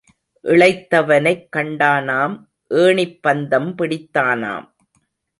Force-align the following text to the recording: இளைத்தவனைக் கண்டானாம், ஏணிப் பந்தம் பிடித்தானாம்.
இளைத்தவனைக் 0.45 1.43
கண்டானாம், 1.55 2.35
ஏணிப் 2.71 3.19
பந்தம் 3.27 3.69
பிடித்தானாம். 3.77 4.65